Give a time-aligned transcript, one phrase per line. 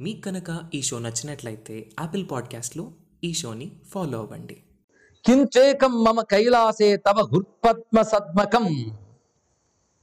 [0.00, 2.90] మీకు కనుక ఈ షో నచ్చినట్లయితే యాపిల్ పాడ్కాస్ట్లో
[3.24, 4.56] ఈ షోని ఫాలో అవ్వండి.
[5.26, 8.84] కించేకం మమ కైలాసే తవ హుర్పద్మ సద్మకం.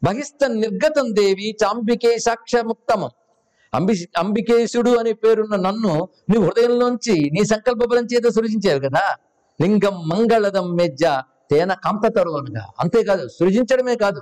[0.03, 3.09] బహిస్త నిర్గతం దేవి చాంబికే సాక్ష్యముక్తమం.
[3.73, 9.15] అంబి అంబికేశుడు అనే పేరున్న నన్ను నీ హృదయంలోంచి నీ సంకల్ప బలం చేత సృజించావు కదా.
[9.61, 11.03] లింగం మంగళదం మెజ్జ
[11.51, 14.21] తేన కంపతరు అనగా అంతేకాదు సృజించడమే కాదు.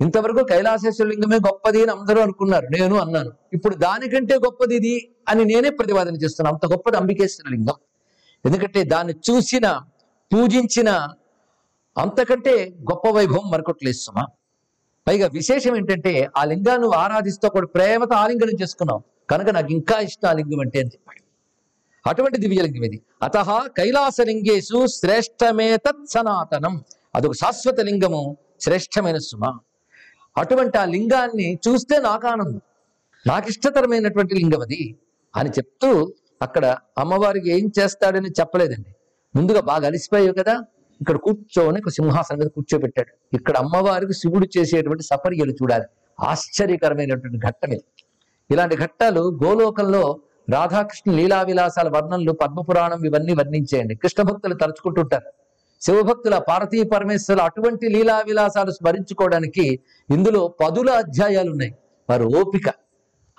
[0.00, 2.66] ఇంతవరకు కైలాసేశ్వర లింగమే గొప్పది అని అందరూ అనుకున్నారు.
[2.66, 3.32] నేను అన్నాను.
[3.52, 6.54] ఇప్పుడు దానికంటే గొప్పది ఇది అని నేనే ప్రతిపాదన చేస్తున్నాను.
[6.56, 7.74] అంత గొప్పది అంబికేశ్వర లింగం
[8.44, 9.80] ఎందుకంటే దాన్ని చూసిన
[10.32, 10.90] పూజించిన
[11.98, 14.26] అంతకంటే గొప్ప వైభవం మరొకట్లేదు సుమా.
[15.08, 20.32] పైగా విశేషం ఏంటంటే ఆ లింగాన్ని ఆరాధిస్తూ కూడా ప్రేమతో ఆలింగనం చేసుకున్నాం కనుక నాకు ఇంకా ఇష్టం ఆ
[20.32, 21.22] లింగం అంటే అని చెప్పాడు.
[22.08, 23.02] అటువంటి దివ్యలింగం ఇది.
[23.22, 23.36] అత
[23.76, 26.84] కైలాసలింగేషు శ్రేష్టమే తత్ సనాతనం.
[27.14, 29.58] అదొక శాశ్వత లింగము శ్రేష్టమైన సుమ.
[30.38, 32.60] అటువంటి ఆ లింగాన్ని చూస్తే నాకు ఆనందం
[33.26, 34.96] నాకు ఇష్టతరమైనటువంటి లింగం అది
[35.36, 38.90] అని చెప్తూ అక్కడ అమ్మవారికి ఏం చేస్తాడని చెప్పలేదండి.
[39.36, 40.54] ముందుగా బాగా అలిసిపోయావు కదా
[41.00, 43.36] ఇక్కడ కూర్చోని ఒక సింహాసనం మీద కూర్చోబెట్టాడు.
[43.36, 45.84] ఇక్కడ అమ్మవారికి శివుడు చేసేటువంటి సపర్యలు చూడాలి.
[46.20, 47.84] ఆశ్చర్యకరమైనటువంటి ఘట్టం ఇది.
[48.50, 53.94] ఇలాంటి ఘట్టాలు గోలోకంలో రాధాకృష్ణ లీలా విలాసాల వర్ణనలు పద్మపురాణం ఇవన్నీ వర్ణించేయండి.
[53.94, 55.30] కృష్ణ భక్తులు తలుచుకుంటుంటారు.
[55.80, 61.74] శివభక్తుల పార్వతీ పరమేశ్వరుల అటువంటి లీలా విలాసాలు స్మరించుకోవడానికి ఇందులో పదుల అధ్యాయాలు ఉన్నాయి
[62.10, 62.68] వారు ఓపిక.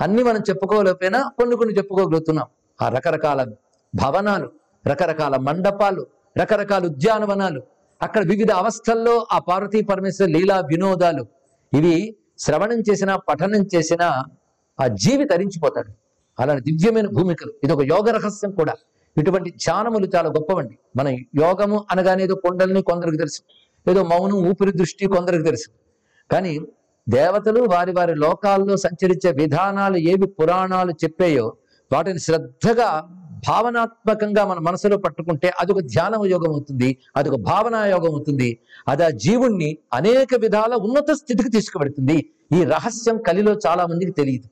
[0.01, 2.47] అన్ని మనం చెప్పుకోలేకపోయినా కొన్ని కొన్ని చెప్పుకోగలుగుతున్నాం.
[2.81, 3.51] ఆ రకరకాల
[3.95, 4.51] భవనాలు
[4.87, 7.61] రకరకాల మండపాలు రకరకాల ఉద్యానవనాలు
[8.01, 11.25] అక్కడ వివిధ అవస్థల్లో ఆ పార్వతీ పరమేశ్వర లీలా వినోదాలు.
[11.77, 14.23] ఇవి శ్రవణం చేసిన పఠనం చేసినా
[14.79, 15.91] ఆ జీవి తరించిపోతాడు.
[16.39, 17.53] అలాంటి దివ్యమైన భూమికలు.
[17.63, 18.73] ఇది ఒక యోగ రహస్యం కూడా.
[19.17, 20.77] ఇటువంటి ధ్యానములు చాలా గొప్పవండి.
[20.95, 23.41] మన యోగము అనగానే ఏదో కొండల్ని కొందరికి తెలుసు.
[23.91, 25.69] ఏదో మౌనం ఊపిరి దృష్టి కొందరికి తెలుసు.
[26.31, 26.59] కానీ
[27.09, 31.55] దేవతలు వారి వారి లోకాల్లో సంచరించే విధానాలు ఏవి పురాణాలు చెప్పాయో
[31.93, 32.89] వాటిని శ్రద్ధగా
[33.47, 38.59] భావనాత్మకంగా మన మనసులో పట్టుకుంటే అదొక ధ్యాన యోగం అవుతుంది అదొక భావనా యోగం అవుతుంది.
[38.87, 42.29] అది ఆ జీవుణ్ణి అనేక విధాల ఉన్నత స్థితికి తీసుకువెడుతుంది.
[42.51, 44.49] ఈ రహస్యం కలిలో చాలా మందికి తెలియదు.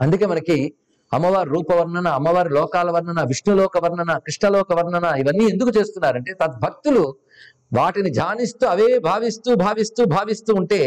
[0.00, 0.74] అందుకే మనకి
[1.12, 7.04] అమ్మవారి రూపవర్ణన అమ్మవారి లోకాల వర్ణన విష్ణులోక వర్ణన కృష్ణలోక వర్ణన ఇవన్నీ ఎందుకు చేస్తున్నారంటే తద్భక్తులు
[7.72, 10.80] వాటిని ధ్యానిస్తూ అవే భావిస్తూ భావిస్తూ భావిస్తూ ఉంటే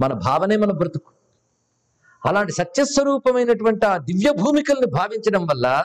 [0.00, 1.10] మన భావనే మన బ్రతుకు.
[2.26, 5.84] అలాంటి సత్యస్వరూపమైనటువంటి ఆ దివ్య భూమికల్ని భావించడం వల్ల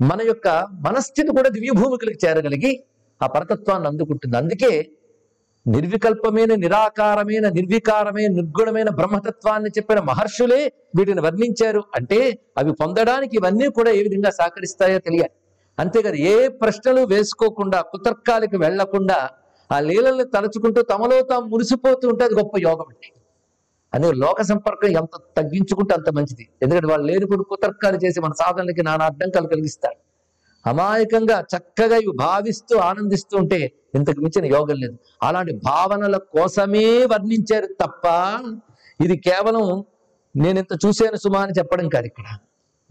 [0.00, 0.48] మన యొక్క
[0.86, 2.72] మనస్థితి కూడా దివ్య భూమికలకు చేరగలిగి
[3.22, 4.36] ఆ పరతత్వాన్ని అందుకుంటుంది.
[4.36, 4.72] అందుకే
[5.66, 11.82] నిర్వికల్పమైన నిరాకారమైన నిర్వికారమైన నిర్గుణమైన బ్రహ్మతత్వాన్ని చెప్పిన మహర్షులే వీటిని వర్ణించారు.
[11.96, 15.34] అంటే అవి పొందడానికి ఇవన్నీ కూడా ఏ విధంగా సహకరిస్తాయో తెలియాలి.
[15.78, 19.28] అంతేకాదు ఏ ప్రశ్నలు వేసుకోకుండా కుతర్కాలకు వెళ్ళకుండా
[19.72, 23.10] ఆ లీలల్ని తలుచుకుంటూ తమలో తాము మురిసిపోతూ ఉంటే అది గొప్ప యోగం అండి.
[23.94, 26.48] అనే లోక సంపర్కం ఎంత తగ్గించుకుంటే అంత మంచిది.
[26.62, 29.98] ఎందుకంటే వాళ్ళు లేనిప్పుడు కుతర్కాలు చేసి మన సాధనలకి నానా అడ్డంకాలు కలిగిస్తారు.
[30.66, 33.60] అమాయకంగా చక్కగా ఇవి భావిస్తూ ఆనందిస్తూ ఉంటే
[33.94, 34.98] ఇంతకు మించిన యోగం లేదు.
[35.22, 38.06] అలాంటి భావనల కోసమే వర్ణించారు తప్ప
[39.04, 39.84] ఇది కేవలం
[40.36, 42.24] నేను ఇంత చూశాను సుమా అని చెప్పడం కాదు ఇక్కడ.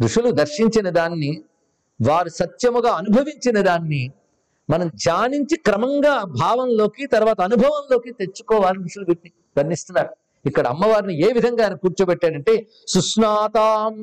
[0.03, 1.44] ఋషులు దర్శించిన దాన్ని
[2.02, 4.12] వారు సత్యముగా అనుభవించిన దాన్ని
[4.69, 10.09] మనం ధ్యానించి క్రమంగా భావంలోకి తర్వాత అనుభవంలోకి తెచ్చుకోవాలని ఋషులు వీటిని వర్ణిస్తున్నారు.
[10.46, 13.94] ఇక్కడ అమ్మవారిని ఏ విధంగా ఆయన కూర్చోబెట్టాడంటే సుస్నాతాం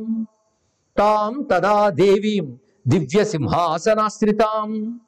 [0.97, 5.01] తాం తదా దేవీం దివ్య సింహాసనాశ్రితాం.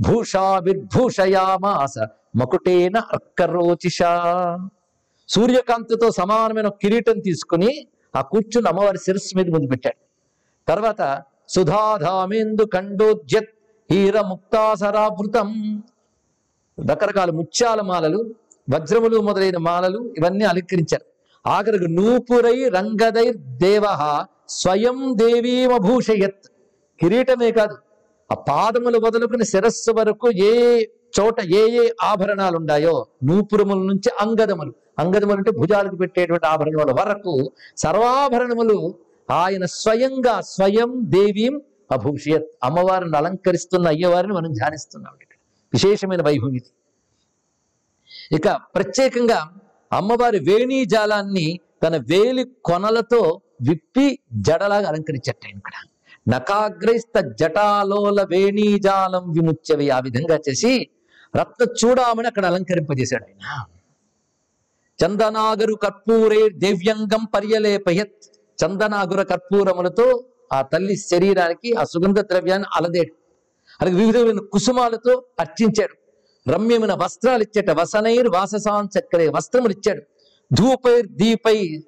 [0.00, 1.98] భూషాభిర్భూషయామాస
[2.36, 3.98] మకుటేన అర్కరోచిష
[5.28, 9.96] సూర్యకాంతితో సమానమైన కిరీటం తీసుకుని ఆ కూర్చుని అమ్మవారి శిరస్సు మీద ముందు పెట్టాడు.
[10.68, 13.48] తర్వాత సుధాధామేందు కండోజ్యత్
[13.90, 15.82] హీర ముక్తాసరాభృతం
[16.90, 18.34] రకరకాల ముత్యాల మాలలు
[18.74, 21.04] వజ్రములు మొదలైన మాలలు ఇవన్నీ అలంకరించారు.
[21.48, 23.84] ఆఖరికి నూపురై రంగదై దేవ
[24.48, 26.48] స్వయం దేవీమభూషయత్.
[27.00, 27.76] కిరీటమే కాదు
[28.32, 30.84] ఆ పాదములు వదులుకుని శిరస్సు వరకు ఏ
[31.20, 34.74] చోట ఏ ఏ ఆభరణాలు ఉన్నాయో నూపురముల నుంచి అంగదములు.
[34.98, 38.94] అంగదములు అంటే భుజాలకు పెట్టేటువంటి ఆభరణముల వరకు సర్వాభరణములు
[39.30, 41.62] ఆయన స్వయంగా స్వయం దేవీం
[41.92, 42.44] అభూషయత్.
[42.62, 45.36] అమ్మవారిని అలంకరిస్తున్న అయ్యవారిని మనం ధ్యానిస్తున్నాం ఇక్కడ.
[45.72, 46.70] విశేషమైన వైభవం ఇది.
[48.36, 49.48] ఇక ప్రత్యేకంగా
[49.92, 55.72] అమ్మవారి వేణీ జాలాన్ని తన వేలి కొనలతో విప్పి జడలాగా అలంకరించట ఇక్కడ.
[56.28, 60.88] నకాగ్రైస్త జటాలోల వేణీజాలం విముచ్చవి ఆ విధంగా చేసి
[61.36, 63.64] రత్న చూడామని అక్కడ అలంకరింపజేశాడు ఆయన.
[65.04, 68.36] చందనాగరు కర్పూరే దివ్యంగం పర్యలేపయత్.
[68.58, 73.14] చందనాగుర కర్పూరములతో ఆ తల్లి శరీరానికి ఆ సుగంధ ద్రవ్యాన్ని అలదేడు.
[73.80, 75.94] అలాగే వివిధమైన కుసుమాలతో అర్చించాడు.
[76.50, 80.02] రమ్యమైన వస్త్రాలు ఇచ్చేట వసనైర్ వాససాన్ చక్కరే వస్త్రములు ఇచ్చాడు
[80.52, 81.84] ధూపైర్ దీపై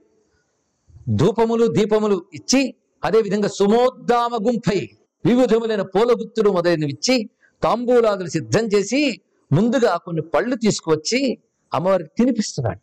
[1.08, 2.74] ధూపములు దీపములు ఇచ్చి
[3.04, 4.88] అదేవిధంగా సుమోద్దామ గుంపై
[5.24, 7.30] వివిధములైన పూల గుత్తులు మొదలైనవి ఇచ్చి
[7.62, 9.20] తాంబూలాదులు సిద్ధం చేసి
[9.52, 11.38] ముందుగా కొన్ని పళ్ళు తీసుకువచ్చి
[11.74, 12.80] అమ్మవారికి తినిపిస్తున్నాడు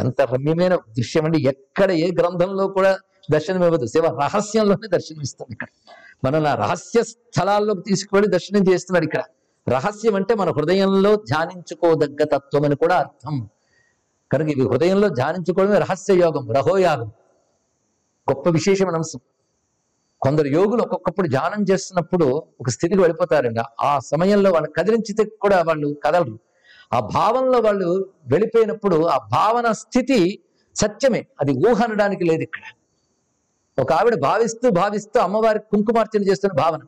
[0.00, 2.98] ఎంత రమ్యమైన దృశ్యం అండి ఎక్కడ ఏ గ్రంథంలో కూడా
[3.32, 5.66] దర్శనం ఇవ్వదు శివ రహస్యంలోనే దర్శనం ఇస్తుంది ఇక్కడ.
[6.24, 9.22] మనల్ని రహస్య స్థలాల్లోకి తీసుకువెళ్ళి దర్శనం చేస్తున్నాడు ఇక్కడ.
[9.68, 13.48] రహస్యం అంటే మన హృదయంలో ధ్యానించుకోదగ్గ తత్వం అని కూడా అర్థం.
[14.32, 17.10] కనుక ఇవి హృదయంలో ధ్యానించుకోవడమే రహస్య యోగం రహోయాగం.
[18.30, 19.20] గొప్ప విశేషమైన అంశం
[20.20, 22.26] కొందరు యోగులు ఒక్కొక్కప్పుడు ధ్యానం చేస్తున్నప్పుడు
[22.60, 23.60] ఒక స్థితికి వెళ్ళిపోతారండి.
[23.80, 26.38] ఆ సమయంలో వాళ్ళు కదిలించితే కూడా వాళ్ళు కదలరు.
[26.92, 30.42] ఆ భావంలో వాళ్ళు వెళ్ళిపోయినప్పుడు ఆ భావన స్థితి
[30.74, 31.26] సత్యమే.
[31.40, 32.62] అది ఊహ అనడానికి లేదు ఇక్కడ.
[33.80, 36.80] ఒక ఆవిడ భావిస్తూ భావిస్తూ అమ్మవారికి కుంకుమార్చన చేస్తున్న భావన.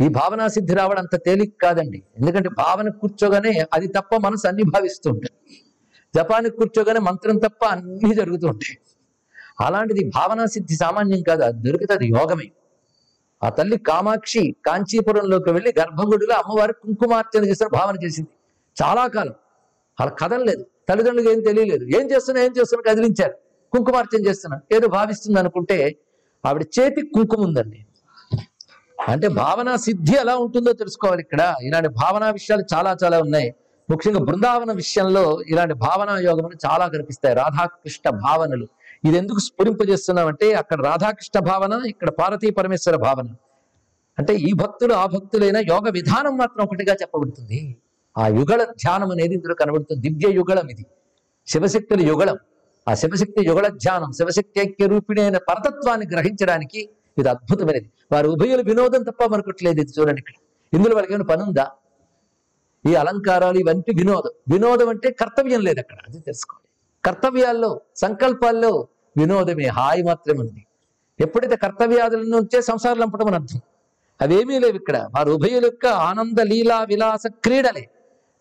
[0.00, 2.02] ఈ భావనా సిద్ధి రావడం అంత తేలిక కాదండి.
[2.18, 5.56] ఎందుకంటే భావన కూర్చోగానే అది తప్ప మనసు అన్ని భావిస్తూ ఉంటుంది.
[6.16, 8.78] జపానికి కూర్చోగానే మంత్రం తప్ప అన్నీ జరుగుతూ ఉంటాయి.
[9.60, 12.50] అలాంటిది భావనా సిద్ధి సామాన్యం కాదు అది దొరికితే యోగమే.
[13.44, 18.28] ఆ తల్లి కామాక్షి కాంచీపురంలోకి వెళ్ళి గర్భగుడిలో అమ్మవారి కుంకుమార్చన చేసిన భావన చేసింది.
[18.82, 19.34] చాలా కాలం.
[20.00, 20.66] అలా కదలలేదు.
[20.88, 21.84] తల్లిదండ్రులకు ఏం తెలియలేదు.
[21.84, 23.34] ఏం చేస్తున్నా ఏం చేస్తున్నా కదిలించారు.
[23.72, 24.60] కుంకుమార్చన చేస్తున్నా.
[24.72, 25.96] ఏదో భావిస్తుంది అనుకుంటే
[26.46, 27.86] ఆవిడ చేతి కుంకుమ ఉందండి.
[29.08, 31.54] అంటే భావన సిద్ధి ఎలా ఉంటుందో తెలుసుకోవాలి ఇక్కడ.
[31.62, 33.54] ఇలాంటి భావనా విషయాలు చాలా చాలా ఉన్నాయి.
[33.90, 37.34] ముఖ్యంగా బృందావన విషయంలో ఇలాంటి భావనా యోగములు చాలా కనిపిస్తాయి.
[37.34, 38.66] రాధాకృష్ణ భావనలు.
[39.06, 43.28] ఇది ఎందుకు స్ఫురింపజేస్తున్నామంటే అక్కడ రాధాకృష్ణ భావన ఇక్కడ పార్వతీ పరమేశ్వర భావన.
[44.18, 47.58] అంటే ఈ భక్తులు ఆ భక్తులైన యోగ విధానం మాత్రం ఒకటిగా చెప్పబడుతుంది.
[48.18, 50.08] ఆ యుగళ ధ్యానం అనేది ఇందులో కనబడుతుంది.
[50.08, 50.86] దివ్య యుగళం ఇది.
[51.46, 52.38] శివశక్తుల యుగళం.
[52.88, 56.80] ఆ శివశక్తి యుగళ ధ్యానం శివశక్తి ఐక్య రూపిణి అయిన పరతత్వాన్ని గ్రహించడానికి
[57.18, 57.88] ఇది అద్భుతమైనది.
[58.12, 60.36] వారు ఉభయుల వినోదం తప్ప మరొకట్లేదు ఇది చూడండి ఇక్కడ.
[60.72, 61.66] ఇందులో వాళ్ళకి ఏమైనా పని ఉందా
[62.84, 64.34] ఈ అలంకారాలు ఇవన్నీ వినోదం.
[64.52, 65.98] వినోదం అంటే కర్తవ్యం లేదు అక్కడ.
[66.08, 66.68] అది తెలుసుకోవాలి.
[67.04, 68.72] కర్తవ్యాల్లో సంకల్పాల్లో
[69.16, 70.66] వినోదమే హాయి మాత్రమే ఉంది
[71.20, 73.60] ఎప్పుడైతే కర్తవ్యాదుల నుంచే సంసారం లంపడం అని అర్థం.
[74.20, 74.96] అవేమీ లేవు ఇక్కడ.
[75.16, 77.90] వారు ఉభయుల యొక్క ఆనంద లీలా విలాస క్రీడలే.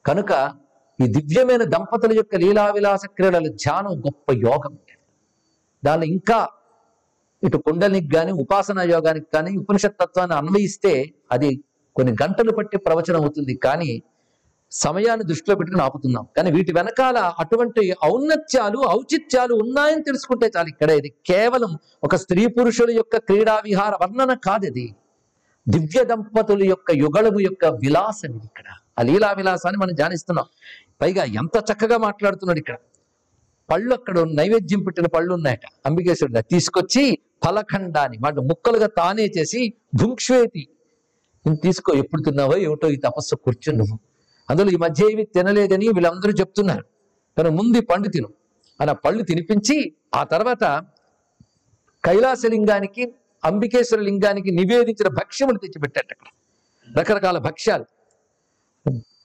[0.05, 0.53] కనుక
[1.01, 4.77] ఈ దివ్యమైన దంపతుల యొక్క లీలా విలాస క్రీడలు ధ్యానం గొప్ప యోగం.
[5.85, 6.47] దానిలో ఇంకా
[7.43, 11.63] ఇటు కుండలికి కానీ ఉపాసనా యోగానికి కానీ ఉపనిషత్ తత్వాన్ని అన్వయిస్తే అది
[11.95, 13.55] కొన్ని గంటలు పట్టి ప్రవచనం అవుతుంది.
[13.55, 14.03] కానీ
[14.83, 16.25] సమయాన్ని దృష్టిలో పెట్టుకుని ఆపుతున్నాం.
[16.35, 17.81] కానీ వీటి వెనకాల అటువంటి
[18.11, 20.89] ఔన్నత్యాలు ఔచిత్యాలు ఉన్నాయని తెలుసుకుంటే చాలు ఇక్కడ.
[21.01, 21.71] ఇది కేవలం
[22.07, 24.87] ఒక స్త్రీ పురుషుల యొక్క క్రీడా విహార వర్ణన కాదు ఇది
[25.67, 28.67] దివ్య దంపతుల యొక్క యుగళము యొక్క విలాసం ఇది ఇక్కడ.
[28.99, 30.47] ఆ లీలా విలాసాన్ని మనం ధ్యానిస్తున్నాం.
[31.01, 32.77] పైగా ఎంత చక్కగా మాట్లాడుతున్నాడు ఇక్కడ.
[33.69, 35.65] పళ్ళు అక్కడ నైవేద్యం పెట్టిన పళ్ళు ఉన్నాయట.
[35.87, 37.03] అంబికేశ్వరుడు తీసుకొచ్చి
[37.45, 39.61] ఫలఖండాన్ని వాటి ముక్కలుగా తానే చేసి
[40.01, 40.63] భుంక్ష్వేతి
[41.45, 43.97] నువ్వు తీసుకో ఎప్పుడు తిన్నావో ఏమిటో ఈ తపస్సు కూర్చుని నువ్వు
[44.49, 46.85] అందులో ఈ మధ్య ఇవి తినలేదని వీళ్ళందరూ చెప్తున్నారు.
[47.37, 48.29] తను ముందు పండు తిను.
[48.81, 50.63] అని ఆ పళ్ళు తినిపించి ఆ తర్వాత
[52.05, 53.15] కైలాసలింగానికి
[53.45, 56.27] అంబికేశ్వర లింగానికి నివేదించిన భక్ష్యములు తెచ్చిపెట్టాడు అక్కడ.
[56.99, 57.85] రకరకాల భక్ష్యాలు.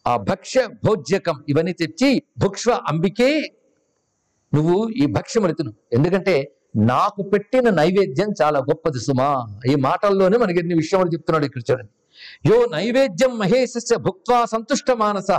[0.07, 3.53] ఆ భక్ష్య భోజ్యకం ఇవన్నీ తెచ్చి భుక్ష్వ అంబికే
[4.55, 5.75] నువ్వు ఈ భక్ష్యములు తిను.
[5.93, 9.59] ఎందుకంటే నాకు పెట్టిన నైవేద్యం చాలా గొప్పది సుమా.
[9.73, 11.91] ఈ మాటల్లోనే మనకి ఎన్ని విషయములు చెప్తున్నాడు ఇక్కడ చూడండి.
[12.47, 15.31] యో నైవేద్యం మహేశస్య భుక్వా సంతుష్ట మానస.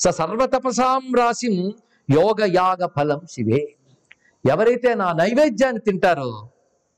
[0.00, 1.72] స సర్వతపసాం రాశిం
[2.10, 3.74] యోగ యాగ ఫలం శివే.
[4.50, 6.48] ఎవరైతే నా నైవేద్యాన్ని తింటారో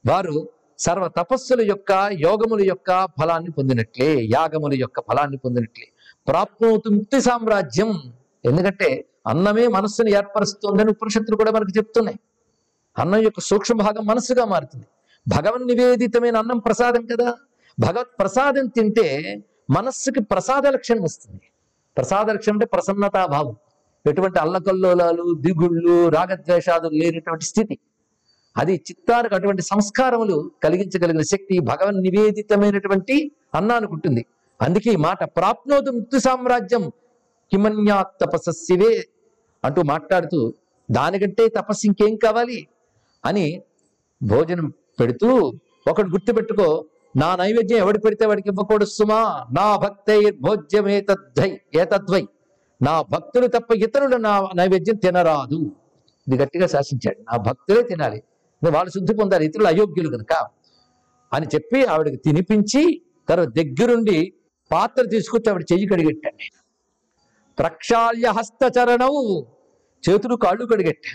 [0.08, 0.48] వారు
[0.78, 5.86] సర్వ తపస్సుల యొక్క యోగముల యొక్క ఫలాన్ని పొందినట్లే యాగముల యొక్క ఫలాన్ని పొందినట్లే.
[6.28, 8.12] ప్రాప్నోతు ముక్తి సామ్రాజ్యం.
[8.44, 12.18] ఎందుకంటే అన్నమే మనస్సును ఏర్పరుస్తుందని ఉపనిషత్తులు కూడా మనకు చెప్తున్నాయి.
[12.98, 14.86] అన్నం యొక్క సూక్ష్మ భాగం మనస్సుగా మారుతుంది.
[15.28, 17.34] భగవన్ నివేదితమైన అన్నం ప్రసాదం కదా.
[17.80, 21.40] భగవత్ ప్రసాదం తింటే మనస్సుకి ప్రసాద లక్షణం వస్తుంది.
[21.96, 23.56] ప్రసాద లక్షణం అంటే ప్రసన్నతాభావం
[24.06, 27.78] ఎటువంటి అల్లకల్లోలాలు దిగుళ్ళు రాగద్వేషాదులు లేనటువంటి స్థితి.
[28.56, 34.26] అది చిత్తానికి అటువంటి సంస్కారములు కలిగించగలిగిన శక్తి భగవన్ నివేదితమైనటువంటి అన్నానుకుంటుంది
[34.62, 36.82] అందుకే ఈ మాట ప్రాప్నోదు ముక్తి సామ్రాజ్యం
[37.52, 39.08] హిమన్యా తపస్సివే
[39.64, 40.54] అంటూ మాట్లాడుతూ
[40.90, 42.66] దానికంటే తపస్సు ఇంకేం కావాలి?
[43.24, 43.62] అని
[44.22, 45.52] భోజనం పెడుతూ
[45.90, 46.84] ఒకడు గుర్తుపెట్టుకో
[47.16, 52.28] నా నైవేద్యం ఎవడి పెడితే వాడికి ఇవ్వకూడదు సుమా నా భక్తే భోజ్యం ఏతద్వై ఏతద్వై
[52.82, 55.58] నా భక్తులు తప్ప ఇతరులు నా నైవేద్యం తినరాదు.
[56.28, 57.20] ఇది గట్టిగా శాసించాడు.
[57.20, 58.22] నా భక్తులే తినాలి.
[58.70, 59.44] వాళ్ళు శుద్ధి పొందాలి.
[59.46, 60.32] ఇతరులు అయోగ్యులు కనుక
[61.32, 64.32] అని చెప్పి ఆవిడకి తినిపించి తర్వాత దగ్గరుండి
[64.72, 66.46] పాత్ర తీసుకొచ్చి ఆవిడ చెయ్యి కడిగెట్టండి.
[67.58, 69.46] ప్రక్షాళ్య హస్తచరణవు
[70.04, 71.12] చేతులు కాళ్ళు కడిగెట్టా.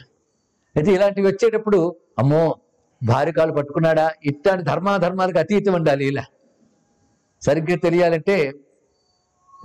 [0.75, 2.55] అయితే ఇలాంటివి వచ్చేటప్పుడు అమ్మో
[3.03, 4.09] భార్య కాళ్ళు పట్టుకున్నాడా?
[4.25, 6.23] ఇట్లాంటి ధర్మాధర్మాలకు అతీతం ఉండాలి ఇలా
[7.41, 8.53] సరిగ్గా తెలియాలంటే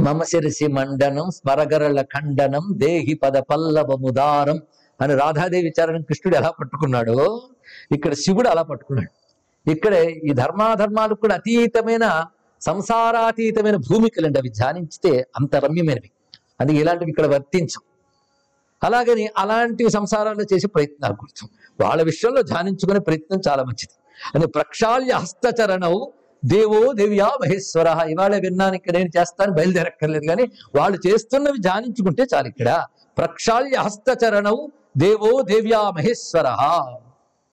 [0.01, 4.61] మమ శిరసి మండనం స్మరగరళ ఖండనం దేహి పద పల్లవముదారం
[5.01, 7.51] అని రాధాదేవి విచారణ కృష్ణుడు ఎలా పట్టుకున్నాడో
[7.93, 9.13] ఇక్కడ శివుడు అలా పట్టుకున్నాడు.
[9.71, 9.95] ఇక్కడ
[10.29, 12.25] ఈ ధర్మాధర్మాలకు కూడా అతీతమైన
[12.61, 16.11] సంసారాతీతమైన భూమికలండి అవి ధ్యానించితే అంత రమ్యమైనవి.
[16.61, 17.83] అందుకే ఇలాంటివి ఇక్కడ వర్తించం.
[18.85, 21.45] అలాగని అలాంటి సంసారాలు చేసే ప్రయత్నాలు కూర్చు
[21.87, 23.95] వాళ్ళ విషయంలో ధ్యానించుకునే ప్రయత్నం చాలా మంచిది.
[24.35, 26.13] అని ప్రక్షాళ్య హస్తచరణవు
[26.45, 27.89] దేవో దేవ్యా మహేశ్వర.
[28.09, 32.85] ఇవాళ విన్నాను ఇక్కడ నేను చేస్తాను బయలుదేరక్కర్లేదు కానీ వాళ్ళు చేస్తున్నవి ధ్యానించుకుంటే చాలు ఇక్కడ.
[33.19, 36.47] ప్రక్షాళ్య హస్తచరణవు దేవో దేవ్యా మహేశ్వర.